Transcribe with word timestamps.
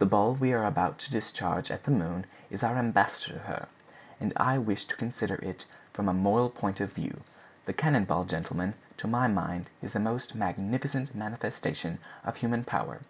The 0.00 0.04
ball 0.04 0.34
we 0.34 0.52
are 0.52 0.64
about 0.66 0.98
to 0.98 1.12
discharge 1.12 1.70
at 1.70 1.84
the 1.84 1.92
moon 1.92 2.26
is 2.50 2.64
our 2.64 2.76
ambassador 2.76 3.34
to 3.34 3.38
her, 3.44 3.68
and 4.18 4.32
I 4.36 4.58
wish 4.58 4.84
to 4.86 4.96
consider 4.96 5.36
it 5.36 5.64
from 5.92 6.08
a 6.08 6.12
moral 6.12 6.50
point 6.50 6.80
of 6.80 6.92
view. 6.92 7.20
The 7.66 7.72
cannon 7.72 8.04
ball, 8.04 8.24
gentlemen, 8.24 8.74
to 8.96 9.06
my 9.06 9.28
mind, 9.28 9.70
is 9.80 9.92
the 9.92 10.00
most 10.00 10.34
magnificent 10.34 11.14
manifestation 11.14 12.00
of 12.24 12.34
human 12.38 12.64
power. 12.64 13.02